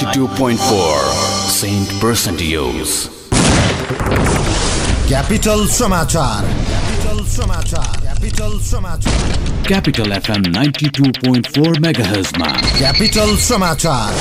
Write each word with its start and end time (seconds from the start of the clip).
92.4. 0.00 0.56
Saint 1.54 1.90
Percentios. 2.00 2.92
Capital 5.08 5.66
समाचार 5.68 6.44
capital 6.70 7.24
समाचार 7.34 7.98
capital 8.00 8.58
समाचार 8.70 9.66
Capital 9.68 10.14
FM 10.20 10.46
92.4 10.56 11.80
MHz 11.84 12.32
मा 12.38 12.48
क्यापिटल 12.78 13.36
समाचार 13.48 14.14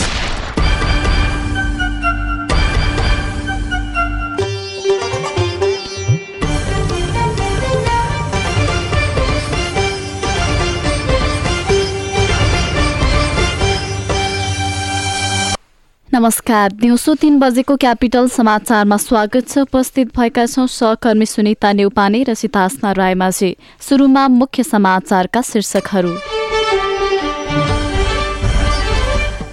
नमस्कार। 16.19 16.71
दिउँसो 16.71 17.13
तीन 17.15 17.37
बजेको 17.39 17.75
क्यापिटल 17.75 18.27
समाचारमा 18.27 18.97
स्वागत 18.97 19.47
छ। 19.47 19.57
उपस्थित 19.57 20.07
भएका 20.17 20.45
छौं 20.45 20.65
सहकर्मी 20.67 21.25
सुनिता 21.25 21.71
नेउपाने 21.71 22.23
र 22.23 22.33
सितास्ना 22.33 22.91
रायमाझी। 22.91 23.55
सुरुमा 23.79 24.27
मुख्य 24.27 24.63
समाचारका 24.63 25.41
शीर्षकहरू। 25.41 26.11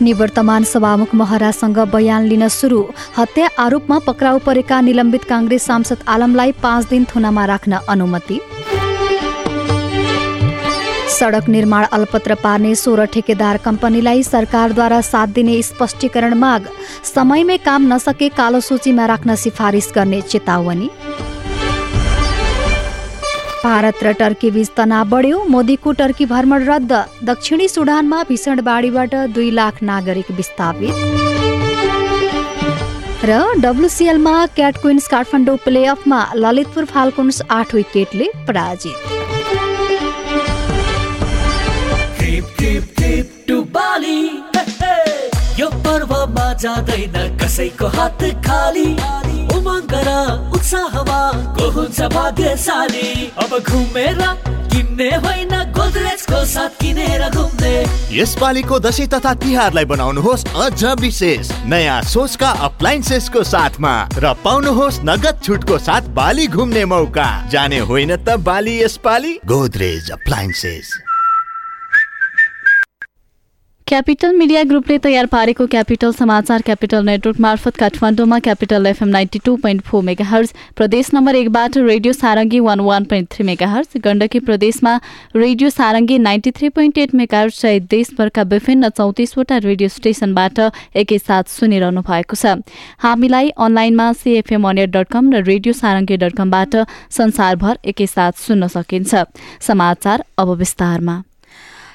निवर्तमान 0.02 0.64
सभामुख 0.64 1.14
महरासँग 1.14 1.78
बयान 1.78 2.26
लिन 2.26 2.48
सुरु। 2.48 2.82
हत्या 3.16 3.48
आरोपमा 3.58 3.98
पक्राउ 3.98 4.38
परेका 4.38 4.80
निलम्बित 4.80 5.24
काङ्ग्रेस 5.24 5.62
सांसद 5.62 6.02
आलमलाई 6.08 6.52
पाँच 6.52 6.88
दिन 6.88 7.04
थुनामा 7.04 7.44
राख्न 7.46 7.78
अनुमति। 7.88 8.40
सडक 11.16 11.48
निर्माण 11.48 11.84
अलपत्र 11.92 12.34
पार्ने 12.36 12.74
सोह्र 12.74 13.04
ठेकेदार 13.12 13.56
कम्पनीलाई 13.64 14.22
सरकारद्वारा 14.22 15.00
साथ 15.02 15.28
दिने 15.34 15.54
स्पष्टीकरण 15.62 16.34
माग। 16.34 16.66
समयमै 17.04 17.56
काम 17.58 17.86
नसके 17.92 18.28
कालो 18.36 18.60
सूचीमा 18.60 19.06
राख्न 19.06 19.34
सिफारिस 19.36 19.88
गर्ने 19.94 20.20
चेतावनी। 20.22 20.88
भारत 23.64 24.04
र 24.04 24.12
टर्की 24.12 24.50
बीच 24.50 24.70
तनाव 24.76 25.08
बढ्यो। 25.08 25.38
मोदीको 25.48 25.92
टर्की 25.92 26.26
भ्रमण 26.26 26.64
रद्द। 26.64 26.92
दक्षिणी 27.24 27.68
सुडानमा 27.68 28.22
भीषण 28.28 28.60
बाढीबाट 28.62 29.14
दुई 29.34 29.50
लाख 29.50 29.82
नागरिक 29.82 30.30
विस्थापित। 30.36 30.94
र 33.24 33.42
डब्लुसिएलमा 33.58 34.36
क्याट 34.56 34.76
क्विन्स 34.78 35.08
काठमाडौँ 35.08 35.56
प्लेअफमा 35.64 36.20
ललितपुर 36.36 36.84
फाल्कुन्स 36.86 37.42
आठ 37.50 37.74
विकेटले 37.74 38.30
पराजित। 38.48 39.15
जाँदैन 46.60 47.36
कसैको 47.38 47.86
हात 47.96 48.22
खाली। 48.46 48.88
उमङ्ग 49.56 49.92
र 50.06 50.10
उत्साहमा 50.56 51.20
को 51.56 51.70
हुन्छ 51.70 52.00
भाग्यशाली। 52.14 53.08
अब 53.38 53.58
घुमेर 53.60 54.20
किन्ने 54.72 55.10
होइन 55.24 55.54
गोदरेजको 55.72 56.44
साथ 56.44 56.84
घुम्ने। 57.26 57.74
यसपालिको 58.12 58.78
दसैँ 58.80 59.06
तथा 59.06 59.32
तिहारलाई 59.34 59.84
बनाउनुहोस् 59.84 60.44
अझ 60.56 60.84
विशेष। 61.00 61.50
नयाँ 61.66 62.02
सोचका 62.04 62.50
अप्लायन्सेसको 62.68 63.42
साथमा 63.44 63.94
र 64.16 64.32
पाउनुहोस् 64.44 65.00
नगद 65.04 65.40
छुटको 65.44 65.78
साथ 65.78 66.08
बाली 66.16 66.46
घुम्ने 66.48 66.84
मौका। 66.84 67.28
जाने 67.50 67.78
होइन 67.88 68.16
त 68.16 68.36
बाली 68.40 68.80
यसपालि 68.82 69.32
गोदरेज 69.46 70.10
अप्लायन्सेस 70.10 71.05
क्यापिटल 73.88 74.32
मिडिया 74.36 74.62
ग्रुपले 74.62 74.96
तयार 74.98 75.26
पारेको 75.32 75.64
क्यापिटल 75.72 76.12
समाचार 76.12 76.62
क्यापिटल 76.66 77.04
नेटवर्क 77.06 77.40
मार्फत 77.40 77.76
काठमाडौँमा 77.76 78.38
capital 78.46 78.86
FM 78.86 79.08
ninety 79.08 79.38
two 79.44 79.54
point 79.56 79.82
four 79.86 80.02
megahertz 80.04 80.52
प्रदेश 80.76 81.10
नम्बर 81.14 81.34
एकबाट 81.36 81.76
radio 81.78 82.12
Sarangi 82.12 82.60
one 82.60 82.80
one 82.86 83.04
point 83.12 83.28
three 83.32 83.46
megahertz 83.46 84.00
Gandaki 84.04 84.40
प्रदेशमा 84.48 84.94
radio 85.36 85.70
Sarangi 85.70 86.18
ninety 86.18 86.50
three 86.56 86.68
point 86.78 86.98
eight 86.98 87.14
megahertz 87.14 87.52
सहित 87.54 87.86
देशभरका 87.90 88.42
विभिन्न 88.54 88.88
चौतिसवटा 88.96 89.58
रेडियो 89.68 89.88
स्टेशनबाट 89.98 90.58
एकैसाथ 91.04 91.54
सुनिरहनु 91.54 92.02
भएको 92.10 92.40
छ। 92.42 92.56
हामीलाई 93.06 93.54
अनलाइनमा 93.68 94.12
सिएफएम 94.24 94.68
अनियर 94.68 94.90
डट 94.98 95.12
कम 95.14 95.32
र 95.32 95.44
रेडियो 95.52 95.78
सारङ्गी 95.84 96.16
डट 96.24 96.36
कमबाट 96.42 96.76
संसारभर 97.20 97.78
एकैसाथ 97.94 98.44
सुन्न 98.48 98.68
सकिन्छ। 98.76 99.24
समाचार 99.70 100.24
अब 100.38 100.54
विस्तारमा। 100.58 101.22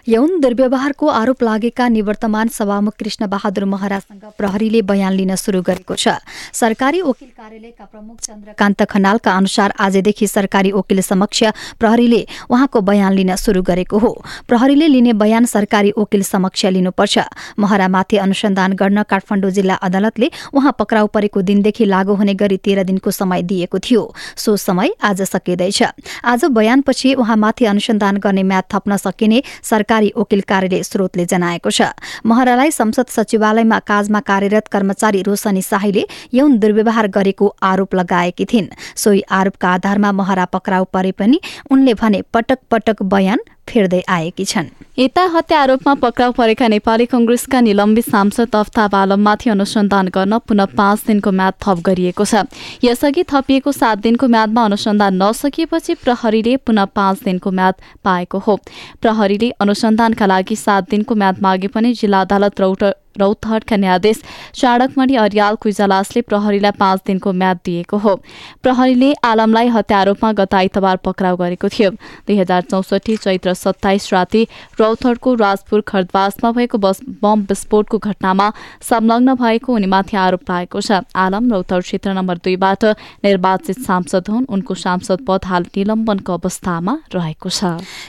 यौन 0.07 0.39
दुर्व्यवहारको 0.41 1.07
आरोप 1.07 1.44
लागेका 1.44 1.88
निवर्तमान 1.89 2.47
सभामुख 2.50 2.94
कृष्ण 3.00 3.28
बहादुर 3.28 3.66
महरासँग 3.66 4.23
प्रहरीले 4.38 4.81
बयान 4.81 5.13
लिन 5.13 5.35
शुरू 5.35 5.62
गरेको 5.62 5.95
छ। 5.95 6.17
सरकारी 6.53 7.01
वकिल 7.01 7.28
कार्यालयका 7.29 7.85
प्रमुख 7.85 8.17
चन्द्रकान्त 8.19 8.84
खनालका 8.84 9.31
अनुसार 9.31 9.73
आजदेखि 9.79 10.28
सरकारी 10.28 10.72
वकिल 10.72 11.01
समक्ष 11.01 11.44
प्रहरीले 11.79 12.25
उहाँको 12.50 12.81
बयान 12.81 13.13
लिन 13.13 13.35
शुरू 13.35 13.62
गरेको 13.62 13.97
हो। 14.00 14.12
प्रहरीले 14.47 14.88
लिने 14.88 15.13
बयान 15.13 15.45
सरकारी 15.45 15.94
वकिल 15.97 16.23
समक्ष 16.23 16.66
लिनुपर्छ। 16.68 17.19
महरामाथि 17.59 18.18
अनुसन्धान 18.18 18.73
गर्न 18.73 19.03
काठमाडौँ 19.03 19.51
जिल्ला 19.51 19.75
अदालतले 19.75 20.31
उहाँ 20.53 20.75
पक्राउ 20.79 21.07
परेको 21.13 21.41
दिनदेखि 21.41 21.85
लागू 21.85 22.13
हुने 22.16 22.33
गरी 22.33 22.57
तेह्र 22.57 22.83
दिनको 22.83 23.12
समय 23.12 23.41
दिएको 23.44 23.79
थियो। 23.79 24.03
सो 24.35 24.57
समय 24.57 24.94
आज 25.03 25.22
सकिँदैछ। 25.29 25.83
आज 26.25 26.45
बयानपछि 26.51 27.13
उहाँमाथि 27.13 27.66
अनुसन्धान 27.68 28.18
गर्ने 28.18 28.44
म्याद 28.44 28.63
थप्न 28.73 28.97
सकिने 28.97 29.44
सरकारी 29.62 29.89
वकिल 29.91 30.41
कार्यालय 30.41 30.84
स्रोतले 30.84 31.25
जनाएको 31.25 31.69
छ। 31.69 31.81
महरालाई 32.25 32.72
संसद 32.72 33.06
सचिवालयमा 33.07 33.79
काजमा 33.79 34.19
कार्यरत 34.19 34.68
कर्मचारी 34.68 35.22
रोशनी 35.22 35.62
शाहीले 35.62 36.07
यौन 36.34 36.57
दुर्व्यवहार 36.57 37.07
गरेको 37.07 37.56
आरोप 37.63 37.96
लगाएकी 37.96 38.46
थिइन्। 38.46 38.68
सोही 38.96 39.22
आरोपका 39.22 39.69
आधारमा 39.69 40.12
महरा 40.12 40.46
पक्राउ 40.46 40.85
परे 40.94 41.12
पनि 41.12 41.40
उनले 41.72 41.94
भने 41.94 42.22
पटक 42.34 42.59
पटक 42.72 43.03
बयान 43.03 43.40
फेर्दै 43.67 44.01
आएकी 44.09 44.45
छन्। 44.45 44.69
यता 44.99 45.23
हत्या 45.33 45.59
आरोपमा 45.61 45.94
पक्राउ 45.94 46.31
परेका 46.31 46.67
नेपाली 46.67 47.05
कंग्रेसका 47.05 47.59
निलम्बित 47.61 48.05
सांसद 48.05 48.55
अफ्ताब 48.55 48.95
आलममाथि 48.95 49.49
अनुसन्धान 49.49 50.07
गर्न 50.07 50.38
पुनः 50.38 50.65
पाँच 50.77 51.03
दिनको 51.07 51.31
म्याद 51.31 51.53
थप 51.62 51.80
गरिएको 51.86 52.25
छ। 52.25 52.44
यसअघि 52.83 53.24
थपिएको 53.24 53.71
सात 53.71 53.97
दिनको 53.97 54.27
म्यादमा 54.27 54.65
अनुसन्धान 54.65 55.21
नसकिएपछि 55.24 55.94
प्रहरीले 56.03 56.57
पुनः 56.57 56.86
पाँच 56.86 57.24
दिनको 57.24 57.51
म्याद 57.51 57.75
पाएको 58.03 58.38
हो। 58.38 58.56
प्रहरीले 59.01 59.50
अनुसन्धानका 59.59 60.25
लागि 60.25 60.56
सात 60.56 60.89
दिनको 60.89 61.15
म्याद 61.15 61.41
मागे 61.41 61.68
पनि 61.68 61.94
जिल्ला 61.94 62.21
अदालत 62.21 62.59
रौट 62.62 62.83
रौतहटका 63.19 63.75
न्यायाधीश 63.75 64.22
चाणकमणि 64.56 65.16
अर्याल 65.16 65.56
कुइजलासले 65.62 66.22
प्रहरीलाई 66.22 66.72
पाँच 66.80 67.00
दिनको 67.08 67.31
म्याद 67.34 67.58
दिएको 67.66 67.98
हो। 67.98 68.16
प्रहरीले 68.63 69.13
आलमलाई 69.24 69.68
हत्या 69.68 69.98
आरोपमा 70.00 70.31
गत 70.31 70.54
आइतबार 70.54 70.98
पक्राउ 71.06 71.36
गरेको 71.38 71.68
थियो। 71.69 71.90
दुई 71.92 72.38
हजार 72.38 72.62
चौसठी 72.72 73.16
चैत्र 73.18 73.54
सत्ताइस 73.54 74.10
राति 74.13 74.44
रौतहटको 74.80 75.34
राजपुर 75.36 75.81
खरदवासमा 75.88 76.52
भएको 76.52 76.78
बस 76.78 77.02
बम 77.22 77.42
विस्फोटको 77.50 77.98
घटनामा 78.00 78.52
संलग्न 78.81 79.36
भएको 79.36 79.74
उनीमाथि 79.74 80.18
आरोप 80.18 80.50
लागेको 80.50 80.81
छ। 80.81 81.02
आलम 81.16 81.52
रौतहट 81.52 81.84
क्षेत्र 81.84 82.13
नम्बर 82.13 82.38
दुईबाट 82.44 82.86
निर्वाचित 83.25 83.80
सांसद 83.81 84.30
हुन्। 84.30 84.46
उनको 84.50 84.74
सांसद 84.75 85.25
पद 85.28 85.46
हाल 85.46 85.66
निलम्बनको 85.75 86.34
अवस्थामा 86.34 86.98
रहेको 87.16 87.50
छ। 87.50 87.63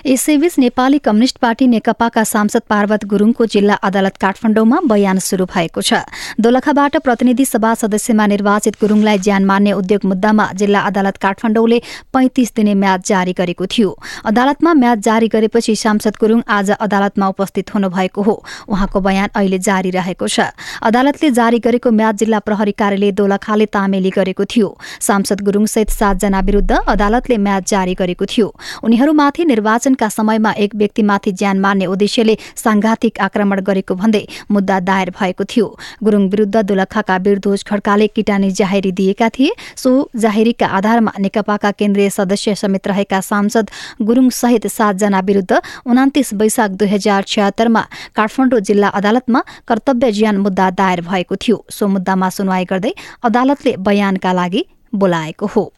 यसैबीच 0.07 0.59
नेपाली 0.59 0.99
कम्युनिष्ट 1.01 1.39
पार्टी 1.39 1.67
नेकपाका 1.67 2.25
सांसद 2.25 2.63
पार्वत 2.69 3.05
गुरूङको 3.05 3.47
जिल्ला 3.47 3.75
अदालत 3.83 4.17
काठमाडौँमा 4.17 4.79
बयान 4.93 5.19
शुरू 5.21 5.45
भएको 5.47 5.81
छ। 5.81 6.05
दोलखाबाट 6.39 6.97
प्रतिनिधि 7.01 7.45
सभा 7.47 7.75
सदस्यमा 7.75 8.27
निर्वाचित 8.27 8.75
गुरुङलाई 8.81 9.19
ज्यान 9.19 9.45
मान्ने 9.45 9.73
उद्योग 9.73 10.05
मुद्दामा 10.05 10.47
जिल्ला 10.55 10.81
अदालत 10.85 11.17
काठमाडौँले 11.17 11.79
पैंतिस 12.13 12.55
दिने 12.57 12.75
म्याद 12.77 13.03
जारी 13.03 13.33
गरेको 13.33 13.67
थियो। 13.67 13.91
अदालतमा 14.25 14.73
म्याद 14.75 15.01
जारी 15.01 15.29
गरेपछि 15.29 15.75
सांसद 15.77 16.15
गुरुङ 16.21 16.41
आज 16.49 16.71
अदालतमा 16.79 17.27
उपस्थित 17.29 17.75
हुनुभएको 17.75 18.23
हो। 18.23 18.35
उहाँको 18.69 19.01
बयान 19.01 19.29
अहिले 19.35 19.59
जारी 19.61 19.91
रहेको 19.91 20.27
छ। 20.29 20.53
अदालतले 20.83 21.31
जारी 21.31 21.59
गरेको 21.59 21.91
म्याद 21.91 22.17
जिल्ला 22.17 22.39
प्रहरी 22.39 22.73
कार्यालय 22.73 23.13
दोलखाले 23.13 23.67
तामेली 23.69 24.11
गरेको 24.11 24.45
थियो। 24.45 24.69
सांसद 25.01 25.41
गुरुङसहित 25.41 25.91
सातजना 25.91 26.41
विरूद्ध 26.41 26.73
अदालतले 26.89 27.37
म्याद 27.39 27.65
जारी 27.65 27.95
गरेको 27.95 28.25
थियो। 28.27 28.49
उनीहरूमाथि 28.83 29.45
निर्वाचनका 29.45 30.09
समयमा 30.09 30.53
एक 30.59 30.75
व्यक्तिमाथि 30.75 31.33
ज्यान 31.33 31.61
मार्ने 31.61 31.87
उद्देश्यले 31.87 32.37
सांघातिक 32.57 33.21
आक्रमण 33.21 33.61
गरेको 33.63 33.95
भन्दै 33.95 34.25
मुद्दा 34.51 34.79
दायर 34.83 35.11
भएको 35.11 35.45
थियो। 35.47 35.67
गुरुङ 36.03 36.29
विरूद्ध 36.29 36.63
दोलखाका 36.63 37.17
वीरध्वज 37.19 37.65
खड्काले 37.65 38.07
किटानी 38.09 38.51
जाहेरी 38.53 38.93
दिएका 38.93 39.29
थिए। 39.29 39.51
सो 39.77 39.91
जाहेरीका 40.17 40.67
आधारमा 40.69 41.13
नेकपाका 41.19 41.71
केन्द्रीय 41.73 42.11
सदस्य 42.11 42.55
समेत 42.55 42.89
रहेका 42.89 43.21
सांसद 43.23 43.71
गुरुङ 44.03 44.29
सहित 44.33 44.67
सातजना 44.69 45.21
विरूद्ध 45.21 45.61
उनातिस 45.87 46.33
वैशाख 46.35 46.71
दुई 46.73 46.89
हजार 46.89 47.23
छयत्तरमा 47.25 47.87
काठमाडौँ 48.17 48.61
जिल्ला 48.63 48.89
अदालतमा 48.91 49.43
कर्तव्य 49.69 50.13
ज्यान 50.13 50.37
मुद्दा 50.39 50.71
दायर 50.73 51.01
भएको 51.03 51.37
थियो। 51.37 51.65
सो 51.71 51.89
मुद्दामा 51.89 52.29
सुनवाई 52.31 52.65
गर्दै 52.65 52.93
अदालतले 53.23 53.77
बयानका 53.81 54.33
लागि 54.33 54.65
बोलाएको 54.93 55.47
हो। 55.47 55.73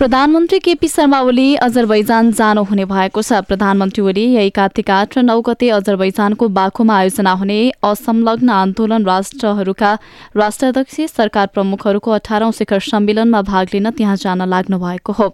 प्रधानमन्त्री 0.00 0.58
केपी 0.58 0.88
शर्मा 0.88 1.18
ओली 1.20 1.54
अजरबैजान 1.60 2.30
जानुहुने 2.32 2.84
भएको 2.88 3.22
छ। 3.22 3.40
प्रधानमन्त्री 3.44 4.02
ओली 4.02 4.22
यही 4.34 4.50
कार्तिक 4.50 4.90
आठ 4.90 5.16
र 5.18 5.22
नौ 5.22 5.40
गते 5.44 5.68
अजरबैजानको 5.70 6.48
बाकुमा 6.48 6.96
आयोजना 6.96 7.32
हुने 7.36 7.58
असंलग्न 7.84 8.48
आन्दोलन 8.50 9.04
राष्ट्रहरूका 9.04 9.92
राष्ट्राध्यक्ष 10.36 11.00
सरकार 11.12 11.46
प्रमुखहरूको 11.52 12.10
अठारौं 12.10 12.50
शिखर 12.50 12.80
सम्मेलनमा 12.80 13.42
भाग 13.44 13.66
लिन 13.74 13.90
त्यहाँ 13.92 14.16
जान 14.16 14.48
लाग्नु 14.48 14.78
भएको 14.80 15.12
हो। 15.12 15.28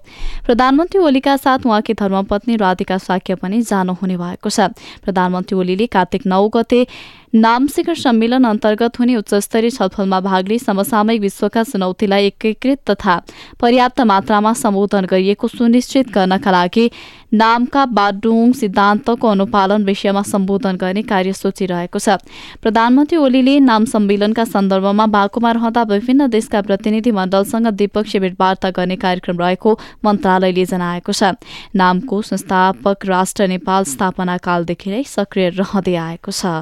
प्रधानमन्त्री 0.46 0.98
ओलीका 0.98 1.36
साथ 1.36 1.66
उहाँकी 1.66 1.94
धर्मपत्नी 1.94 2.56
राधिका 2.58 2.98
साक्य 2.98 3.34
पनि 3.38 3.62
जानुहुने 3.62 4.16
भएको 4.18 4.50
छ। 4.50 4.74
प्रधानमन्त्री 5.06 5.58
ओलीले 5.58 5.86
कार्तिक 5.94 6.26
नौ 6.26 6.42
गते 6.50 6.86
नाम 7.37 7.67
शिखर 7.67 7.94
सम्मेलन 7.94 8.44
अन्तर्गत 8.44 8.99
हुने 8.99 9.15
उच्चस्तरीय 9.17 9.71
छलफलमा 9.71 10.21
भाग 10.21 10.47
लिई 10.49 10.59
समसामयिक 10.59 11.21
विश्वका 11.21 11.62
चुनौतीलाई 11.65 12.27
एकीकृत 12.27 12.79
तथा 12.91 13.17
पर्याप्त 13.61 14.00
मात्रामा 14.03 14.53
सम्बोधन 14.55 15.05
गरिएको 15.05 15.49
सुनिश्चित 15.49 16.11
गर्नका 16.15 16.50
लागि 16.50 16.85
नामका 17.35 17.85
बाडुङ 17.99 18.53
सिद्धान्तको 18.53 19.29
अनुपालन 19.29 19.85
विषयमा 19.85 20.23
सम्बोधन 20.23 20.77
गर्ने 20.77 21.03
कार्यसूची 21.05 21.67
रहेको 21.67 21.99
छ। 21.99 22.17
प्रधानमन्त्री 22.62 23.19
ओलीले 23.19 23.59
नाम 23.61 23.85
सम्मेलनका 23.93 24.44
सन्दर्भमा 24.47 25.06
बाकुमा 25.19 25.53
रहँदा 25.61 25.83
विभिन्न 25.93 26.31
देशका 26.31 26.62
प्रतिनिधि 26.62 27.11
मण्डलसँग 27.11 27.69
द्विपक्षीय 27.75 28.21
भेटवार्ता 28.21 28.71
गर्ने 28.81 28.97
कार्यक्रम 29.05 29.37
रहेको 29.38 29.79
मन्त्रालयले 30.05 30.65
जनाएको 30.73 31.12
छ। 31.12 31.37
नामको 31.77 32.23
संस्थापक 32.23 33.06
राष्ट्र 33.06 33.53
नेपाल 33.55 33.85
स्थापना 33.93 34.37
कालदेखि 34.49 34.91
नै 34.91 35.05
सक्रिय 35.11 35.49
रहँदै 35.61 35.97
आएको 36.06 36.33
छ। 36.33 36.56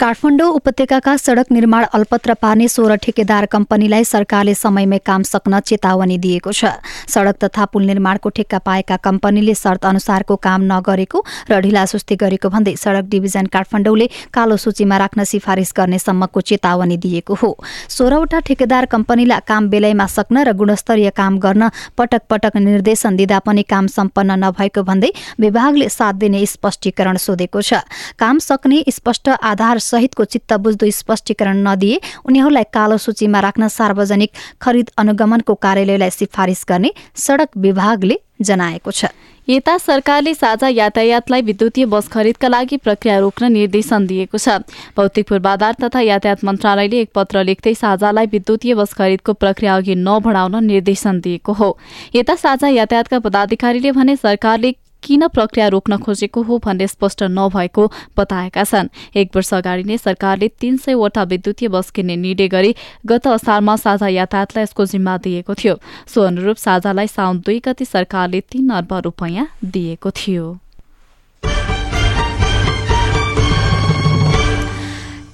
काठमाडौँ 0.00 0.48
उपत्यकाका 0.52 1.16
सड़क 1.16 1.52
निर्माण 1.52 1.84
अल्पत्र 1.94 2.34
पार्ने 2.34 2.66
सोह्र 2.68 2.94
ठेकेदार 3.00 3.44
कम्पनीलाई 3.46 4.04
सरकारले 4.04 4.54
समयमै 4.54 4.98
काम 5.00 5.22
सक्न 5.24 5.60
चेतावनी 5.60 6.18
दिएको 6.20 6.52
छ। 6.52 6.68
सड़क 7.08 7.36
तथा 7.44 7.64
पुल 7.72 7.84
निर्माणको 7.86 8.28
ठेक्का 8.28 8.58
पाएका 8.60 8.96
कम्पनीले 9.00 9.54
शर्त 9.56 9.84
अनुसारको 9.86 10.36
काम 10.38 10.62
नगरेको 10.68 11.24
र 11.48 11.60
ढिलासुस्ती 11.64 12.14
गरेको 12.14 12.48
भन्दै 12.48 12.74
सड़क 12.76 13.04
डिभिजन 13.08 13.46
काठमाडौँले 13.48 14.06
कालो 14.36 14.56
सूचीमा 14.56 14.96
राख्न 14.98 15.24
सिफारिस 15.24 15.72
गर्ने 15.72 15.98
सम्मको 15.98 16.40
चेतावनी 16.42 16.96
दिएको 17.00 17.34
हो। 17.34 17.50
सोह्रवटा 17.88 18.40
ठेकेदार 18.44 18.86
कम्पनीलाई 18.92 19.48
काम 19.48 19.68
बेलैमा 19.72 20.06
सक्न 20.08 20.44
र 20.44 20.52
गुणस्तरीय 20.52 21.10
काम 21.16 21.38
गर्न 21.40 21.72
पटक 21.96 22.28
पटक 22.28 22.60
निर्देशन 22.60 23.16
दिँदा 23.16 23.38
पनि 23.48 23.62
काम 23.64 23.86
सम्पन्न 23.88 24.44
नभएको 24.44 24.82
भन्दै 24.84 25.10
विभागले 25.40 25.88
साथ 25.88 26.14
दिने 26.20 26.44
स्पष्टीकरण 26.46 27.16
सोधेको 27.16 27.60
छ। 27.62 27.80
काम 28.20 28.44
सक्ने 28.44 28.84
स्पष्ट 28.92 29.28
आधार 29.40 29.84
सहितको 29.86 30.24
चित्त 30.26 30.52
बुझ्दो 30.58 30.90
स्पष्टीकरण 30.92 31.62
नदिए 31.68 32.00
उनीहरूलाई 32.24 32.70
कालो 32.72 32.96
सूचीमा 32.98 33.40
राख्न 33.40 33.68
सार्वजनिक 33.70 34.30
खरिद 34.62 34.90
अनुगमनको 34.98 35.54
कार्यालयलाई 35.56 36.10
सिफारिस 36.12 36.64
गर्ने 36.68 36.92
सड़क 37.16 37.56
विभागले 37.58 38.18
जनाएको 38.42 38.90
छ। 38.90 39.08
यता 39.48 39.76
सरकारले 39.78 40.32
साझा 40.34 40.68
यातायातलाई 40.68 41.42
विद्युतीय 41.42 41.86
बस 41.86 42.08
खरिदका 42.08 42.48
लागि 42.48 42.76
प्रक्रिया 42.76 43.18
रोक्न 43.18 43.50
निर्देशन 43.52 44.06
दिएको 44.06 44.38
छ। 44.38 44.58
भौतिक 44.96 45.28
पूर्वाधार 45.28 45.74
तथा 45.82 46.00
यातायात 46.02 46.44
मन्त्रालयले 46.44 47.00
एक 47.00 47.10
पत्र 47.14 47.44
लेख्दै 47.44 47.74
साझालाई 47.76 48.26
विद्युतीय 48.26 48.74
बस 48.74 48.92
खरिदको 48.92 49.32
प्रक्रिया 49.34 49.76
अघि 49.76 49.94
नबढाउन 49.96 50.64
निर्देशन 50.64 51.20
दिएको 51.20 51.52
हो। 51.52 51.70
यता 52.14 52.34
साझा 52.36 52.68
यातायातका 52.70 53.18
पदाधिकारीले 53.20 53.92
भने 53.92 54.16
सरकारले 54.18 54.74
किन 55.02 55.26
प्रक्रिया 55.28 55.68
रोक्न 55.68 55.96
खोजेको 55.96 56.42
हो 56.42 56.58
भन्ने 56.58 56.86
स्पष्ट 56.86 57.22
नभएको 57.22 57.92
बताएका 58.18 58.64
छन्। 58.64 58.88
एक 59.16 59.36
वर्ष 59.36 59.52
अगाडि 59.54 59.84
नै 59.84 59.98
सरकारले 59.98 60.48
तीन 60.60 60.76
सयवटा 60.76 61.22
विद्युतीय 61.22 61.68
बस 61.68 61.90
किन्ने 61.90 62.16
निर्णय 62.16 62.48
गरी 62.48 62.74
गत 63.06 63.26
असारमा 63.26 63.76
साझा 63.76 64.08
यातायातलाई 64.08 64.62
यसको 64.62 64.86
जिम्मा 64.86 65.16
दिएको 65.18 65.54
थियो। 65.54 65.78
सो 66.06 66.22
अनुरूप 66.22 66.56
साझालाई 66.56 67.06
साउन 67.06 67.42
दुई 67.46 67.58
गति 67.64 67.84
सरकारले 67.84 68.40
तीन 68.40 68.68
अर्ब 68.70 68.94
रूपियाँ 69.04 69.48
दिएको 69.64 70.10
थियो। 70.10 70.58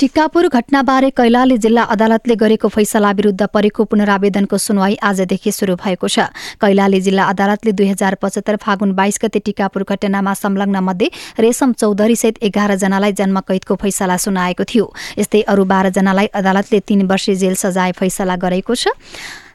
टिकापुर 0.03 0.47
घटनाबारे 0.49 1.09
कैलाली 1.15 1.57
जिल्ला 1.63 1.83
अदालतले 1.95 2.35
गरेको 2.35 2.69
फैसला 2.69 3.11
विरूद्ध 3.15 3.47
परेको 3.47 3.85
पुनरावेदनको 3.87 4.59
सुनवाई 4.59 4.97
आजदेखि 5.01 5.51
शुरू 5.53 5.77
भएको 5.79 6.09
छ। 6.09 6.27
कैलाली 6.59 7.01
जिल्ला 7.01 7.25
अदालतले 7.31 7.73
दुई 7.73 7.87
हजार 7.89 8.15
पचहत्तर 8.19 8.57
फागुन 8.59 8.93
बाइस 8.99 9.19
गते 9.23 9.39
टिकापुर 9.47 9.85
घटनामा 9.87 10.35
संलग्न 10.35 10.83
मध्ये 10.83 11.11
रेशम 11.39 11.73
चौधरी 11.79 12.17
सहित 12.19 12.43
एघार 12.43 12.75
जनालाई 12.83 13.13
जन्मकैदको 13.15 13.75
फैसला 13.79 14.17
सुनाएको 14.19 14.65
थियो। 14.67 14.91
यस्तै 15.19 15.41
अरू 15.47 15.65
बाह्र 15.71 15.95
जनालाई 15.95 16.35
अदालतले 16.35 16.81
तीन 16.83 17.07
वर्षे 17.07 17.35
जेल 17.39 17.55
सजाय 17.63 17.93
फैसला 17.95 18.37
गरेको 18.43 18.75
छ। 18.75 18.99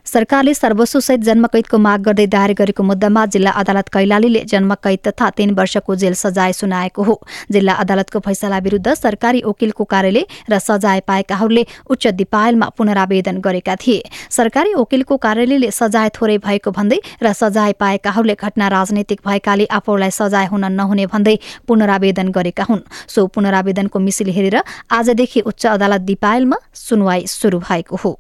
सरकारले 0.07 0.54
सर्वस्वसहित 0.54 1.21
जन्मकैदको 1.21 1.77
माग 1.77 2.01
गर्दै 2.01 2.25
दायर 2.27 2.51
गरेको 2.57 2.83
मुद्दामा 2.83 3.25
जिल्ला 3.27 3.51
अदालत 3.62 3.88
कैलालीले 3.94 4.42
जन्मकैद 4.48 5.00
तथा 5.07 5.30
तीन 5.38 5.50
वर्षको 5.54 5.95
जेल 5.95 6.14
सजाय 6.16 6.54
सुनाएको 6.54 7.04
हो। 7.04 7.16
जिल्ला 7.52 7.73
अदालतको 7.76 8.19
फैसला 8.19 8.57
विरूद्ध 8.59 8.94
सरकारी 8.95 9.42
वकिलको 9.45 9.83
कार्यालय 9.85 10.23
र 10.49 10.59
सजाय 10.59 10.99
पाएकाहरूले 11.07 11.66
उच्च 11.90 12.07
दिपायलमा 12.19 12.69
पुनरावेदन 12.78 13.42
गरेका 13.44 13.76
थिए। 13.76 14.04
सरकारी 14.31 14.73
वकिलको 14.73 15.18
कार्यालयले 15.18 15.71
सजाय 15.71 16.09
थोरै 16.16 16.37
भएको 16.40 16.71
भन्दै 16.71 16.99
र 17.23 17.33
सजाय 17.33 17.73
पाएकाहरूले 17.76 18.35
घटना 18.37 18.68
राजनैतिक 18.69 19.19
भएकाले 19.28 19.66
आफूलाई 19.78 20.11
सजाय 20.11 20.45
हुन 20.47 20.71
नहुने 20.71 21.06
भन्दै 21.07 21.35
पुनरावेदन 21.68 22.31
गरेका 22.31 22.64
हुन्। 22.69 22.87
सो 23.07 23.28
पुनरावेदनको 23.28 23.99
मिसिल 23.99 24.31
हेरेर 24.31 24.64
आजदेखि 24.92 25.42
उच्च 25.44 25.66
अदालत 25.68 26.02
दिपायलमा 26.07 26.57
सुनवाई 26.73 27.28
शुरू 27.28 27.59
भएको 27.59 28.02
हो। 28.06 28.14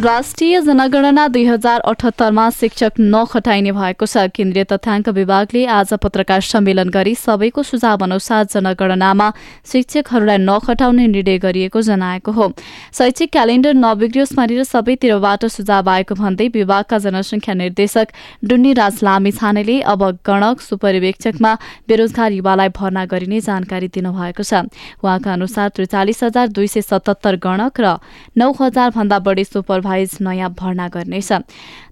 राष्ट्रिय 0.00 0.60
जनगणना 0.62 1.26
दुई 1.28 1.44
हजार 1.44 1.80
अठहत्तरमा 1.84 2.48
शिक्षक 2.50 2.92
नखटाइने 3.00 3.72
भएको 3.72 4.06
छ। 4.06 4.16
केन्द्रीय 4.32 4.64
तथ्याङ्क 4.64 5.08
विभागले 5.12 5.64
आज 5.68 5.92
पत्रकार 6.00 6.40
सम्मेलन 6.40 6.88
गरी 6.88 7.14
सबैको 7.14 7.62
सुझाव 7.62 8.04
अनुसार 8.04 8.44
जनगणनामा 8.48 9.28
शिक्षकहरूलाई 9.72 10.38
नखटाउने 10.40 11.06
निर्णय 11.06 11.38
गरिएको 11.38 11.80
जनाएको 11.82 12.32
हो। 12.32 12.48
शैक्षिक 12.96 13.30
क्यालेण्डर 13.32 13.74
नबिग्रियोस् 13.76 14.32
भनेर 14.36 14.62
सबैतिरबाट 14.64 15.44
सुझाव 15.46 15.90
आएको 15.90 16.14
भन्दै 16.14 16.48
विभागका 16.48 16.98
जनसङ्ख्या 16.98 17.54
निर्देशक 17.60 18.08
डुन्नी 18.48 18.72
राज 18.80 19.04
लामी 19.04 19.32
छानेले 19.32 19.80
अब 19.84 20.06
गणक 20.24 20.60
सुपरिवेक्षकमा 20.60 21.52
बेरोजगार 21.88 22.32
युवालाई 22.32 22.68
भर्ना 22.72 23.04
गरिने 23.04 23.40
जानकारी 23.42 23.88
दिनुभएको 23.90 24.48
छ। 24.48 24.64
उहाँका 25.04 25.32
अनुसार 25.32 25.68
त्रिचालिस 25.76 26.24
हजार 26.24 26.48
दुई 26.56 26.66
सय 26.68 26.88
सतहत्तर 26.88 27.36
गणक 27.44 27.80
र 27.80 27.94
नौ 28.38 28.50
हजार 28.60 28.90
भन्दा 28.96 29.18
बढी 29.20 29.44
सुपरभाइज 29.90 30.18
नयाँ 30.20 30.50
भर्ना 30.54 30.88
गर्नेछ। 30.88 31.32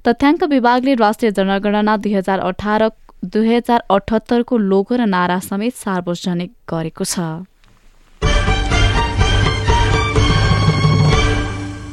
तथ्याङ्क 0.06 0.42
विभागले 0.44 0.94
राष्ट्रिय 0.94 1.32
जनगणना 1.32 1.96
दुई 1.98 2.14
हजार 2.14 2.38
अठार 2.38 2.90
दुई 3.24 3.54
हजार 3.54 3.82
अठहत्तरको 3.90 4.56
लोगो 4.56 4.94
र 4.96 5.06
नारा 5.06 5.38
समेत 5.42 5.74
सार्वजनिक 5.74 6.50
गरेको 6.70 7.04
छ। 7.04 7.18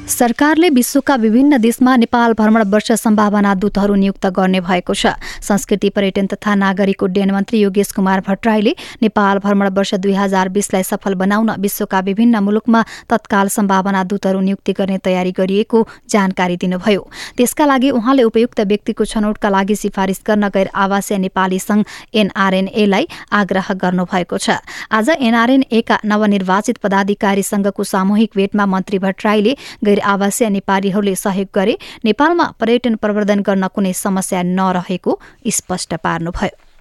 सरकारले 0.08 0.68
विश्वका 0.70 1.16
विभिन्न 1.16 1.58
देशमा 1.58 1.96
नेपाल 1.98 2.34
भ्रमण 2.34 2.64
वर्ष 2.70 2.92
सम्भावना 2.94 3.54
दूतहरू 3.56 3.96
नियुक्त 3.96 4.26
गर्ने 4.30 4.60
भएको 4.62 4.94
छ। 4.94 5.08
संस्कृति 5.42 5.90
पर्यटन 5.90 6.28
तथा 6.28 6.54
नागरिक 6.56 7.04
उड्डयन 7.04 7.32
मन्त्री 7.32 7.60
योगेश 7.60 7.92
कुमार 7.92 8.22
भट्टराईले 8.22 8.74
नेपाल 9.02 9.40
भ्रमण 9.40 9.70
वर्ष 9.74 9.94
दुई 9.96 10.14
हजार 10.14 10.50
बीसलाई 10.50 10.84
सफल 10.84 11.14
बनाउन 11.16 11.50
विश्वका 11.60 12.00
विभिन्न 12.02 12.40
मुलुकमा 12.40 12.84
तत्काल 13.10 13.48
सम्भावना 13.50 14.04
दूतहरू 14.06 14.40
नियुक्ति 14.40 14.74
गर्ने 14.74 14.98
तयारी 15.00 15.32
गरिएको 15.32 15.88
जानकारी 16.10 16.58
दिनुभयो। 16.58 17.08
त्यसका 17.38 17.66
लागि 17.66 17.90
उहाँले 17.92 18.24
उपयुक्त 18.24 18.60
व्यक्तिको 18.62 19.06
छनौटका 19.06 19.50
लागि 19.50 19.76
सिफारिस 19.76 20.22
गर्न 20.28 20.50
गैर 20.54 20.70
आवासीय 20.76 21.18
नेपाली 21.18 21.60
संघ 21.60 21.84
एनआरएनएलाई 22.14 23.08
आग्रह 23.34 23.74
गर्नुभएको 23.74 24.38
छ। 24.38 24.62
आज 24.92 25.10
एनआरएनएका 25.10 26.00
नवनिर्वाचित 26.06 26.78
पदाधिकारी 26.78 27.44
संघको 27.44 27.84
सामूहिक 27.86 28.32
भेटमा 28.36 28.66
मन्त्री 28.68 29.00
भट्टराईले 29.00 29.58
गैर 29.96 30.04
आवासीय 30.04 30.50
नेपालीहरूले 30.50 31.16
सहयोग 31.16 31.48
गरे 31.56 31.78
नेपालमा 32.04 32.46
पर्यटन 32.60 32.96
प्रवर्धन 32.96 33.40
गर्न 33.40 33.68
कुनै 33.68 33.94
समस्या 33.96 34.42
नरहेको 34.44 35.20
स्पष्ट 35.48 35.94
पार्नुभयो। 36.04 36.75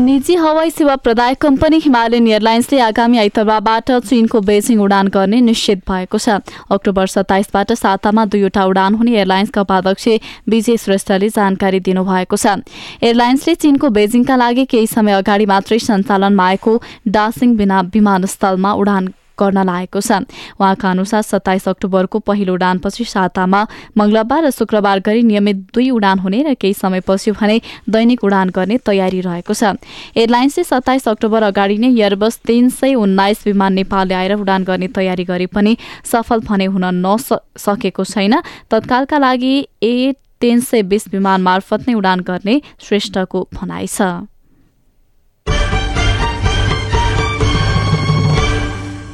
निजी 0.00 0.34
हवाई 0.34 0.70
सेवा 0.70 0.94
प्रदायक 0.96 1.38
कम्पनी 1.40 1.78
हिमालयन 1.78 2.26
एयरलाइन्सले 2.26 2.78
आगामी 2.80 3.18
आइतबारबाट 3.18 3.90
चीनको 4.00 4.40
बेजिङ 4.40 4.78
उडान 4.80 5.08
गर्ने 5.08 5.40
निश्चित 5.40 5.82
भएको 5.84 6.18
छ। 6.18 6.40
अक्टोबर 6.70 7.06
सत्ताइसबाट 7.06 7.72
सातामा 7.74 8.24
दुईवटा 8.32 8.64
उडान 8.64 8.94
हुने 8.94 9.12
एयरलाइन्सका 9.12 9.60
उपाध्यक्ष 9.60 10.08
विजय 10.48 10.76
श्रेष्ठले 10.76 11.28
जानकारी 11.30 11.80
दिनुभएको 11.84 12.36
छ। 12.36 12.56
एयरलाइन्सले 13.02 13.54
चीनको 13.56 13.88
बेजिङका 13.90 14.36
लागि 14.36 14.64
केही 14.66 14.86
समय 14.88 15.12
अगाडि 15.20 15.46
मात्रै 15.46 15.78
सञ्चालनमा 15.80 16.46
आएको 16.46 16.80
डासिङ 17.08 17.56
बिना 17.56 17.80
विमानस्थलमा 17.94 18.72
उडान 18.74 19.12
गर्न 19.40 19.64
लागेको 19.64 20.00
छ 20.00 20.20
उहाँका 20.60 20.90
अनुसार 20.90 21.22
सत्ताइस 21.22 21.68
अक्टोबरको 21.68 22.18
पहिलो 22.20 22.54
उडानपछि 22.54 23.04
सातामा 23.06 23.60
मंगलबार 23.98 24.44
र 24.44 24.50
शुक्रबार 24.52 25.00
गरी 25.00 25.22
नियमित 25.22 25.56
दुई 25.74 25.90
उडान 25.90 26.18
हुने 26.18 26.42
र 26.42 26.54
केही 26.54 26.74
समयपछि 26.76 27.30
भने 27.32 27.60
दैनिक 27.88 28.24
उडान 28.24 28.50
गर्ने 28.50 28.78
तयारी 28.86 29.20
रहेको 29.20 29.54
छ। 29.54 29.76
एयरलाइन्सले 30.16 30.64
सत्ताइस 30.64 31.08
अक्टोबर 31.08 31.42
अगाडि 31.44 31.76
नै 31.78 31.90
एयरबस 31.90 32.40
तीन 32.46 32.68
सय 32.70 32.94
उन्नाइस 32.96 33.46
विमान 33.46 33.72
नेपाल 33.74 34.08
ल्याएर 34.08 34.34
उडान 34.36 34.64
गर्ने 34.64 34.88
तयारी 34.90 35.24
गरे 35.24 35.46
पनि 35.54 35.76
सफल 36.04 36.40
भने 36.48 36.64
हुन 36.72 36.84
नसकेको 37.06 38.04
छैन। 38.04 38.40
तत्कालका 38.70 39.18
लागि 39.18 39.54
ए 39.82 40.12
तीन 40.40 40.60
सय 40.60 40.82
बीस 40.82 41.08
विमान 41.12 41.42
मार्फत 41.42 41.88
नै 41.88 41.94
उडान 41.94 42.20
गर्ने 42.26 42.60
श्रेष्ठको 42.80 43.48
भनाइ 43.54 43.86
छ। 43.86 44.00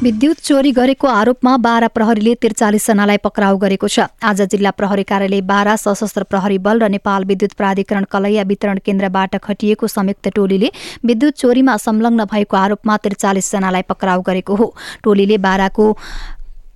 विद्युत 0.07 0.39
चोरी 0.39 0.71
गरेको 0.73 1.07
आरोपमा 1.11 1.53
बाह्र 1.59 1.87
प्रहरीले 1.91 2.35
त्रिचालिसजनालाई 2.35 3.19
पक्राउ 3.19 3.57
गरेको 3.59 3.89
छ। 3.89 4.05
आज 4.23 4.43
जिल्ला 4.53 4.71
प्रहरी 4.73 5.03
कार्यालय 5.03 5.41
बाह्र 5.43 5.75
सशस्त्र 5.77 6.23
प्रहरी 6.31 6.59
बल 6.63 6.79
र 6.79 6.89
नेपाल 6.95 7.25
विद्युत 7.27 7.53
प्राधिकरण 7.59 8.05
कलैया 8.07 8.43
वितरण 8.47 8.79
केन्द्रबाट 8.87 9.35
खटिएको 9.43 9.87
संयुक्त 9.89 10.29
टोलीले 10.37 10.71
विद्युत 11.05 11.35
चोरीमा 11.43 11.77
संलग्न 11.87 12.25
भएको 12.25 12.57
आरोपमा 12.57 12.97
त्रिचालिसजनालाई 13.03 13.83
पक्राउ 13.91 14.23
गरेको 14.23 14.55
हो। 14.55 14.71
टोलीले 15.03 15.39
बाह्रको 15.41 15.91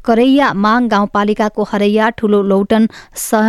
करैया 0.05 0.53
माङ 0.59 0.89
गाउँपालिकाको 0.89 1.71
हरैया 1.71 2.11
ठुलो 2.19 2.43
लौटन 2.51 2.91
सह 3.21 3.49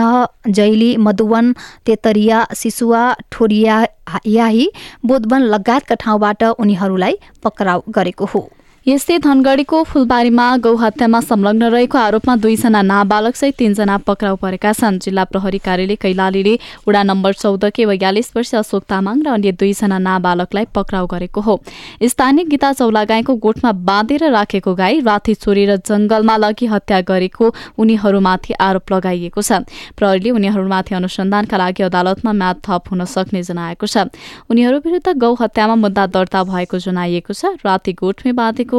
जैली 0.54 0.94
मधुवन 1.02 1.54
तेतरिया 1.86 2.46
सिसुवा 2.56 3.04
ठोरिया 3.32 3.84
याही 4.30 4.72
बोधवन 5.04 5.52
लगायतका 5.58 6.02
ठाउँबाट 6.06 6.50
उनीहरूलाई 6.54 7.22
पक्राउ 7.44 7.82
गरेको 7.90 8.26
हो। 8.34 8.50
यस्तै 8.88 9.18
धनगढीको 9.22 9.80
फुलबारीमा 9.84 10.46
गौहत्यामा 10.58 11.20
संलग्न 11.22 11.64
रहेको 11.70 11.98
आरोपमा 11.98 12.36
दुईजना 12.36 12.82
नाबालक 12.84 13.36
सहित 13.36 13.56
तीनजना 13.56 13.98
पक्राउ 14.08 14.36
परेका 14.42 14.72
छन्। 14.74 14.98
जिल्ला 14.98 15.24
प्रहरी 15.30 15.58
कार्यालय 15.62 15.96
कैलालीले 16.02 16.54
वडा 16.88 17.04
नम्बर 17.04 17.34
चौध 17.34 17.66
के 17.70 17.86
बयालिस 17.86 18.32
वर्ष 18.36 18.54
अशोक 18.58 18.84
तामाङ 18.90 19.22
र 19.22 19.28
अन्य 19.30 19.52
दुईजना 19.54 19.98
नाबालकलाई 20.02 20.66
पक्राउ 20.74 21.06
गरेको 21.14 21.42
हो। 21.42 21.56
स्थानीय 22.04 22.46
गीता 22.50 22.72
चौलागाईको 22.74 23.36
गोठमा 23.38 23.72
बाँधेर 23.86 24.24
राखेको 24.34 24.74
गाई 24.74 25.00
राति 25.06 25.34
चोरेर 25.38 25.76
जंगलमा 25.86 26.38
लगी 26.42 26.66
हत्या 26.74 27.02
गरेको 27.06 27.54
उनीहरूमाथि 27.78 28.54
आरोप 28.60 28.92
लगाइएको 28.94 29.42
छ। 29.42 29.62
प्रहरीले 29.94 30.34
उनीहरूमाथि 30.34 30.96
अनुसन्धानका 30.98 31.58
लागि 31.58 31.84
अदालतमा 31.86 32.34
म्याद 32.34 32.58
थप 32.66 32.90
हुन 32.90 33.06
सक्ने 33.06 33.46
जनाएको 33.46 33.86
छ। 33.86 34.10
उनीहरू 34.50 34.82
विरुद्ध 34.82 35.08
गौ 35.22 35.34
हत्यामा 35.38 35.76
मुद्दा 35.86 36.10
दर्ता 36.18 36.44
भएको 36.50 36.82
जनाइएको 36.82 37.34
छ। 37.38 37.62
राति 37.62 37.94
गोठमै 37.94 38.34
बाँधेको 38.34 38.70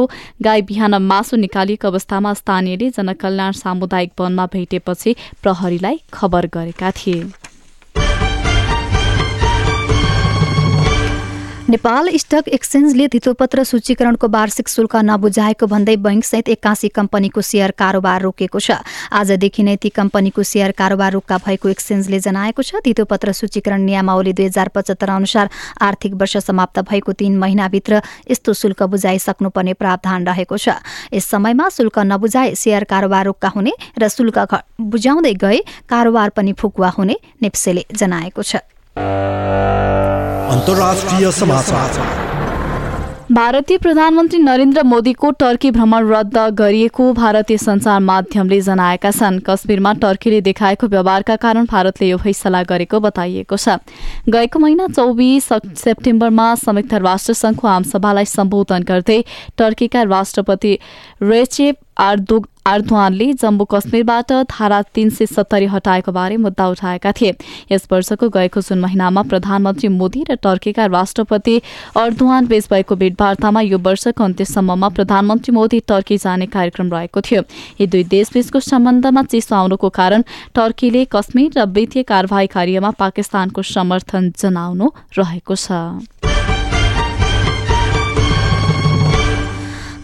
गाई 0.43 0.61
बिहान 0.61 0.95
मासु 0.95 1.37
निकालिएको 1.37 1.87
अवस्थामा 1.87 2.33
स्थानीयले 2.33 2.89
जनकल्याण 2.89 3.51
सामुदायिक 3.51 4.11
वनमा 4.19 4.45
भेटेपछि 4.45 5.15
प्रहरीलाई 5.43 5.99
खबर 6.13 6.47
गरेका 6.47 6.91
थिए। 6.91 7.23
नेपाल 11.73 12.09
स्टक 12.17 12.47
एक्सचेन्जले 12.53 13.05
धितोपत्र 13.11 13.63
सूचीकरणको 13.65 14.27
वार्षिक 14.29 14.67
शुल्क 14.69 14.95
नबुझाएको 15.05 15.65
भन्दै 15.67 15.95
बैंकसहित 16.05 16.49
एक्कासी 16.49 16.87
कम्पनीको 16.93 17.41
सेयर 17.41 17.71
कारोबार 17.73 18.21
रोकेको 18.21 18.59
छ। 18.59 18.77
आजदेखि 19.11 19.63
नै 19.63 19.75
ती 19.81 19.89
कम्पनीको 19.89 20.43
सेयर 20.43 20.71
कारोबार 20.77 21.11
रोक्का 21.11 21.37
भएको 21.41 21.69
एक्सचेन्जले 21.69 22.19
जनाएको 22.19 22.61
छ। 22.61 22.77
धितोपत्र 22.85 23.31
सूचीकरण 23.33 23.81
नियमावली 23.89 24.33
दुई 24.37 24.45
हजार 24.45 24.69
पचहत्तर 24.69 25.09
अनुसार 25.09 25.49
आर्थिक 25.81 26.13
वर्ष 26.13 26.37
समाप्त 26.45 26.79
भएको 26.85 27.17
तीन 27.17 27.41
महिनाभित्र 27.41 28.01
यस्तो 28.29 28.53
शुल्क 28.53 28.83
बुझाइसक्नुपर्ने 28.93 29.73
प्रावधान 29.73 30.29
रहेको 30.29 30.57
छ। 30.57 30.77
यस 31.09 31.25
समयमा 31.25 31.69
शुल्क 31.73 31.99
नबुझाए 32.05 32.53
सेयर 32.53 32.83
कारोबार 32.85 33.25
रोक्का 33.25 33.49
हुने 33.49 33.73
र 33.97 34.13
शुल्क 34.13 34.61
बुझाउँदै 34.93 35.33
गए 35.41 35.59
कारोबार 35.89 36.37
पनि 36.37 36.53
फुकुवा 36.53 36.93
हुने 37.01 37.17
नेप्सेले 37.41 37.85
जनाएको 37.97 38.45
छ। 38.45 38.61
अन्तर्राष्ट्रिय 40.53 41.29
समाचार। 41.31 41.91
भारतीय 43.31 43.77
प्रधानमन्त्री 43.77 44.39
नरेन्द्र 44.39 44.81
मोदीको 44.83 45.29
टर्की 45.41 45.69
भ्रमण 45.71 46.09
रद्द 46.09 46.37
गरिएको 46.53 47.11
भारतीय 47.13 47.57
सञ्चार 47.57 47.99
माध्यमले 48.01 48.59
जनाएका 48.61 49.11
छन्। 49.11 49.39
कश्मीरमा 49.39 49.93
टर्कीले 50.03 50.41
देखाएको 50.41 50.87
व्यवहारका 50.87 51.35
कारण 51.35 51.65
भारतले 51.65 52.09
यो 52.09 52.17
फैसला 52.17 52.61
गरेको 52.63 52.99
बताइएको 52.99 53.57
छ। 53.57 53.81
गएको 54.29 54.59
महिना 54.59 54.87
चौबिस 54.93 55.49
सेप्टेम्बरमा 55.81 56.53
संयुक्त 56.61 56.93
राष्ट्र 57.01 57.33
संघको 57.33 57.67
आमसभालाई 57.67 58.25
सम्बोधन 58.27 58.83
गर्दै 58.83 59.23
टर्कीका 59.57 60.03
राष्ट्रपति 60.05 60.77
रेचेप 61.23 61.75
आर्दो 61.97 62.43
आर्दवानले 62.67 63.25
जम्मू 63.33 63.65
कश्मीरबाट 63.65 64.31
धारा 64.49 64.81
तीन 64.95 65.09
सय 65.09 65.25
सत्तरी 65.25 65.65
हटाएको 65.65 66.11
बारे 66.11 66.37
मुद्दा 66.37 66.67
उठाएका 66.67 67.11
थिए। 67.11 67.35
यस 67.71 67.87
वर्षको 67.91 68.29
गएको 68.29 68.61
जुन 68.61 68.79
महिनामा 68.79 69.21
प्रधानमन्त्री 69.23 69.87
मोदी 69.89 70.23
र 70.29 70.35
टर्कीका 70.35 70.85
राष्ट्रपति 70.85 71.61
अर्दुवान 71.97 72.47
बीच 72.47 72.69
भएको 72.69 72.95
भेटवार्तामा 72.95 73.61
यो 73.61 73.77
वर्षको 73.79 74.23
अन्त्यसम्ममा 74.23 74.89
प्रधानमन्त्री 74.89 75.55
मोदी 75.55 75.79
टर्की 75.87 76.17
जाने 76.17 76.45
कार्यक्रम 76.47 76.91
रहेको 76.91 77.21
थियो। 77.21 77.41
यी 77.81 77.87
दुई 77.87 78.03
देशबीचको 78.09 78.59
सम्बन्धमा 78.61 79.23
चिसो 79.23 79.55
आउनुको 79.55 79.89
कारण 79.91 80.23
टर्कीले 80.55 81.05
कश्मीर 81.11 81.59
र 81.59 81.65
वित्तीय 81.67 82.03
कारवाही 82.03 82.47
कार्यमा 82.47 82.91
पाकिस्तानको 82.95 83.61
समर्थन 83.61 84.31
जनाउनु 84.39 84.89
रहेको 85.19 85.55
छ। 85.55 86.32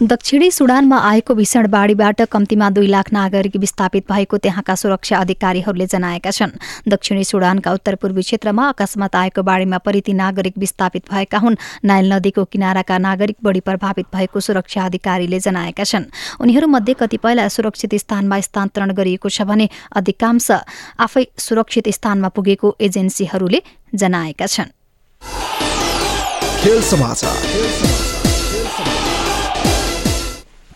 दक्षिणी 0.02 0.50
सुडानमा 0.50 0.96
आएको 0.98 1.34
भीषण 1.34 1.66
बाढीबाट 1.68 2.20
कम्तीमा 2.32 2.68
दुई 2.70 2.86
लाख 2.86 3.12
नागरिक 3.12 3.56
विस्थापित 3.56 4.04
भएको 4.08 4.36
त्यहाँका 4.38 4.74
सुरक्षा 4.74 5.16
अधिकारीहरूले 5.18 5.86
जनाएका 5.86 6.30
छन्। 6.30 6.50
दक्षिणी 6.88 7.24
सुडानका 7.24 7.72
उत्तर 7.72 7.94
पूर्वी 8.00 8.22
क्षेत्रमा 8.22 8.68
अकस्मात 8.68 9.16
आएको 9.16 9.42
बाढीमा 9.42 9.78
परि 9.78 10.00
ती 10.00 10.12
नागरिक 10.12 10.56
विस्थापित 10.58 11.04
भएका 11.12 11.38
हुन्। 11.38 11.56
नाइल 11.84 12.12
नदीको 12.12 12.44
किनाराका 12.44 12.98
नागरिक 12.98 13.36
बढी 13.44 13.60
प्रभावित 13.60 14.06
भएको 14.08 14.40
सुरक्षा 14.40 14.84
अधिकारीले 14.84 15.38
जनाएका 15.38 15.84
छन्। 15.84 16.04
उनीहरूमध्ये 16.40 16.94
कतिपयलाई 17.00 17.48
सुरक्षित 17.48 17.94
स्थानमा 17.94 18.40
स्थानान्तरण 18.40 18.90
गरिएको 18.96 19.28
छ 19.28 19.42
भने 19.44 19.68
अधिकांश 19.92 20.50
आफै 20.96 21.24
सुरक्षित 21.38 21.88
स्थानमा 21.92 22.28
पुगेको 22.32 22.76
एजेन्सीहरूले 22.80 23.60
जनाएका 23.94 24.46
छन्। 24.46 24.68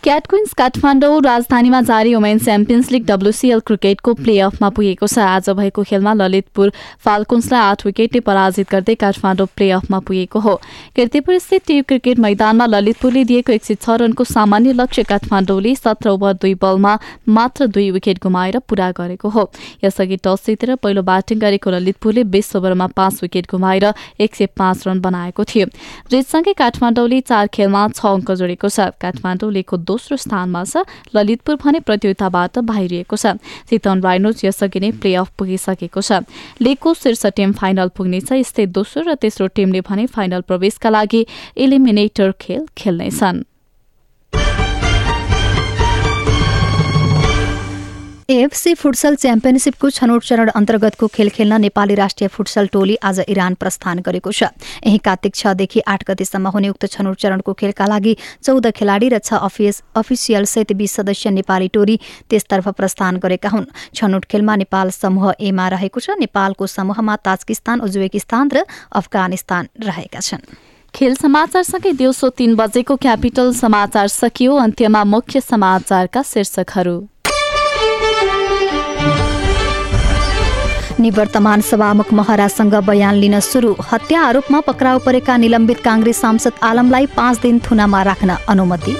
खेल 0.04 0.20
समाचार 0.20 0.20
क्याट 0.20 0.26
क्विन्स 0.26 0.52
काठमाडौँ 0.54 1.20
राजधानीमा 1.22 1.80
जारी 1.80 2.14
वुमेन 2.14 2.38
च्याम्पियन्स 2.38 2.90
लिग 2.92 3.04
डब्लुसिएल 3.06 3.60
क्रिकेटको 3.60 4.12
प्ले 4.14 4.38
अफमा 4.40 4.68
पुगेको 4.68 5.06
छ। 5.06 5.18
आज 5.18 5.48
भएको 5.50 5.82
खेलमा 5.82 6.12
ललितपुर 6.14 6.72
फाल्कुन्सलाई 7.04 7.60
आठ 7.60 7.86
विकेटले 7.86 8.20
पराजित 8.20 8.70
गर्दै 8.70 8.94
काठमाडौँ 8.94 9.46
प्ले 9.56 9.70
अफमा 9.70 9.98
पुगेको 10.00 10.40
हो। 10.40 10.60
किर्तिपुर 10.96 11.38
स्थित 11.38 11.62
टियु 11.66 11.82
क्रिकेट 11.88 12.18
मैदानमा 12.18 12.66
ललितपुरले 12.66 13.24
दिएको 13.24 13.52
एक 13.52 13.64
सय 13.64 13.74
छ 13.80 13.96
रनको 14.00 14.24
सामान्य 14.24 14.72
लक्ष्य 14.72 15.02
काठमाडौँले 15.04 15.74
सत्र 15.74 16.10
ओभर 16.10 16.32
दुई 16.36 16.54
बलमा 16.60 16.98
मात्र 17.28 17.66
दुई 17.66 17.90
विकेट 17.90 18.20
गुमाएर 18.22 18.58
पूरा 18.68 18.90
गरेको 18.92 19.28
हो। 19.28 19.50
यसअघि 19.84 20.16
टस 20.20 20.44
जितेर 20.46 20.74
पहिलो 20.76 21.02
ब्याटिङ 21.02 21.38
गरेको 21.40 21.70
ललितपुरले 21.70 22.24
बीस 22.28 22.56
ओभरमा 22.56 22.86
पाँच 22.92 23.22
विकेट 23.22 23.46
गुमाएर 23.50 23.92
एक 24.20 24.34
सय 24.34 24.46
पाँच 24.52 24.86
रन 24.86 25.00
बनाएको 25.00 25.44
थियो। 25.44 25.66
जितसँगै 26.10 26.52
काठमाडौँले 26.52 27.20
चार 27.20 27.46
खेलमा 27.48 27.88
छ 27.88 28.04
अङ्क 28.06 28.32
जोडेको 28.32 28.68
छ। 28.68 28.92
काठमाडौँलेको 29.00 29.76
दोस्रो 29.94 30.16
स्थानमा 30.18 30.64
छ। 30.66 30.82
ललितपुर 31.14 31.56
भने 31.62 31.80
प्रतियोगिताबाट 31.86 32.58
बाहिरिएको 32.66 33.16
छ। 33.16 33.38
चितवन 33.70 34.02
राइनोज 34.02 34.44
यसअघि 34.44 34.80
नै 34.80 34.90
प्ले 34.98 35.14
अफ 35.14 35.30
पुगिसकेको 35.38 36.00
छ। 36.02 36.26
लिगको 36.58 36.94
शीर्ष 36.94 37.26
टिम 37.38 37.52
फाइनल 37.54 37.88
पुग्नेछ। 37.94 38.32
यस्तै 38.34 38.66
दोस्रो 38.74 39.06
र 39.06 39.14
तेस्रो 39.14 39.46
टिमले 39.54 39.80
भने 39.86 40.06
फाइनल 40.10 40.40
प्रवेशका 40.50 40.90
लागि 40.90 41.26
एलिमिनेटर 41.56 42.32
खेल 42.40 42.66
खेल्नेछन्। 42.74 43.53
एएफसी 48.28 48.72
फुटसल 48.74 49.14
च्याम्पियनसिपको 49.14 49.88
छनौट 49.90 50.22
चरण 50.24 50.48
अन्तर्गतको 50.50 51.06
खेल 51.06 51.28
खेल्न 51.28 51.60
नेपाली 51.60 51.94
राष्ट्रिय 51.94 52.28
फुटसल 52.28 52.66
टोली 52.72 52.96
आज 53.04 53.20
इरान 53.28 53.54
प्रस्थान 53.54 53.98
गरेको 54.00 54.32
छ। 54.32 54.48
यही 54.86 54.98
कार्तिक 54.98 55.34
छदेखि 55.34 55.80
आठ 55.86 56.04
गतिसम्म 56.08 56.48
हुने 56.48 56.68
उक्त 56.68 56.86
छनौट 56.88 57.16
चरणको 57.20 57.52
खेलका 57.52 57.86
लागि 57.86 58.16
चौध 58.42 58.70
खेलाडी 58.72 59.08
र 59.08 59.18
छ 59.20 59.44
अफिस 59.44 59.82
अफिसियल 59.94 60.44
सहित 60.46 60.72
बीस 60.72 60.96
सदस्य 60.96 61.30
नेपाली 61.36 61.68
टोली 61.68 62.00
त्यसतर्फ 62.30 62.68
प्रस्थान 62.72 63.20
गरेका 63.20 63.48
हुन्। 63.48 63.68
छनौट 63.92 64.24
खेलमा 64.24 64.56
नेपाल 64.56 64.90
समूह 64.96 65.34
एमा 65.38 65.68
रहेको 65.76 66.00
छ। 66.00 66.16
नेपालको 66.16 66.66
समूहमा 66.66 67.16
ताजकिस्तान 67.20 67.80
उज्बेकिस्तान 67.84 68.48
र 68.48 68.64
अफगानिस्तान 68.90 69.68
रहेका 69.84 70.20
छन्। 70.20 70.48
खेल 70.94 71.14
समाचारसँगै 71.20 71.92
दिउँसो 71.92 72.28
तीन 72.32 72.54
बजेको 72.56 72.96
क्यापिटल 72.96 73.52
समाचार 73.52 74.08
सकियो। 74.10 74.52
अन्त्यमा 74.56 75.04
मुख्य 75.04 75.40
समाचारका 75.42 76.22
शीर्षकहरू। 76.24 76.96
निवर्तमान 81.04 81.60
सभामुख 81.60 82.12
महरासँग 82.12 82.74
बयान 82.82 83.14
लिन 83.14 83.38
सुरु 83.42 83.74
हत्या 83.90 84.20
आरोपमा 84.22 84.60
पक्राउ 84.60 84.98
परेका 84.98 85.36
निलम्बित 85.36 85.80
काङ्ग्रेस 85.84 86.20
सांसद 86.20 86.52
आलमलाई 86.62 87.06
पाँच 87.16 87.40
दिन 87.40 87.58
थुनामा 87.60 88.02
राख्न 88.02 88.36
अनुमति। 88.48 88.94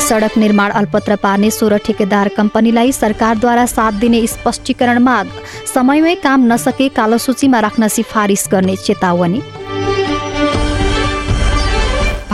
सडक 0.00 0.38
निर्माण 0.38 0.70
अल्पत्र 0.72 1.16
पार्ने 1.16 1.50
सोह्र 1.50 1.76
ठेकेदार 1.86 2.28
कम्पनीलाई 2.36 2.92
सरकारद्वारा 2.92 3.66
साथ 3.66 3.92
दिने 4.00 4.26
स्पष्टीकरण 4.26 4.98
माग 5.02 5.30
समयमै 5.74 6.14
काम 6.24 6.46
नसके 6.52 6.88
कालो 6.96 7.18
सूचीमा 7.18 7.60
राख्न 7.60 7.88
सिफारिस 7.90 8.48
गर्ने 8.52 8.76
चेतावनी। 8.78 9.42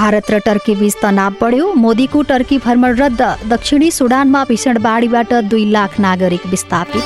भारत 0.02 0.30
र 0.30 0.38
टर्की 0.42 0.74
बीच 0.74 0.94
तनाव 1.02 1.32
बढ्यो। 1.40 1.66
मोदीको 1.78 2.20
टर्की 2.26 2.56
भ्रमण 2.58 2.92
रद्द। 2.98 3.22
दक्षिणी 3.48 3.90
सुडानमा 3.92 4.40
भीषण 4.44 4.78
बाढीबाट 4.82 5.30
दुई 5.46 5.64
लाख 5.70 5.90
नागरिक 6.00 6.46
विस्थापित। 6.50 7.04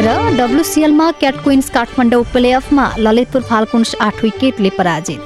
र 0.00 0.08
डब्लुसिएलमा 0.38 1.08
क्याट 1.20 1.36
क्विन्स 1.44 1.68
काठमाडौँ 1.70 2.24
प्लेअफमा 2.32 2.86
ललितपुर 2.98 3.42
फाल्कुन्स 3.50 3.90
आठ 4.00 4.16
विकेटले 4.24 4.70
पराजित। 4.78 5.20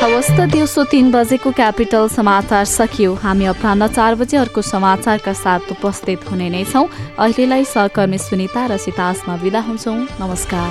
हवस् 0.00 0.32
त 0.32 0.38
दिउँसो 0.48 0.82
तीन 0.88 1.06
बजेको 1.12 1.50
क्यापिटल 1.52 2.04
समाचार 2.16 2.64
सकियो। 2.64 3.10
हामी 3.20 3.44
अपरान्न 3.52 3.82
चार 3.92 4.12
बजे 4.16 4.36
अर्को 4.36 4.60
समाचारका 4.64 5.32
साथ 5.34 5.62
उपस्थित 5.76 6.20
हुने 6.30 6.48
नै 6.48 6.64
छौँ। 6.72 6.86
अहिलेलाई 7.18 7.64
सहकर्मी 7.66 8.18
सुनिता 8.18 8.62
र 8.66 8.80
सितासमा 8.80 9.34
विदा 9.44 9.60
हुन्छौँ। 9.68 10.00
नमस्कार। 10.20 10.70